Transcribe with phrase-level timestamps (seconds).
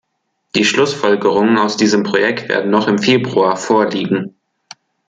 [0.55, 4.35] Die Schlussfolgerungen aus diesem Projekt werden noch im Februar vorliegen.